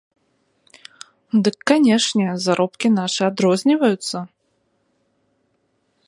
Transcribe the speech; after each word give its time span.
Дык, 1.47 1.57
канешне, 1.71 2.27
заробкі 2.45 2.87
нашы 2.99 3.21
адрозніваюцца! 3.27 4.23